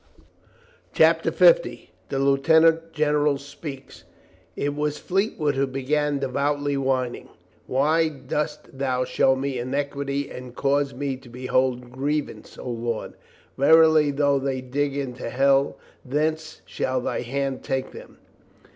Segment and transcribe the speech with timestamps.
[0.95, 4.03] CHAPTER FIFTY THE LIEUTENANT GENERAL SPEAKS
[4.55, 7.29] T T WAS Fleetwood who began devoutly whining:■
[7.67, 13.13] "Why dost thou show me iniquity and cause me to behold grievance, O Lord?
[13.59, 18.17] Verily, though they dig into hell, thence shall Thy hand take them."